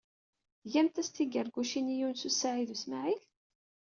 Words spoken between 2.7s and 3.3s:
u Smaɛil.